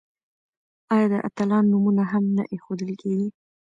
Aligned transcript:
آیا 0.93 1.07
د 1.13 1.15
اتلانو 1.27 1.69
نومونه 1.71 2.03
هم 2.11 2.23
نه 2.37 2.43
ایښودل 2.51 2.89
کیږي؟ 3.01 3.27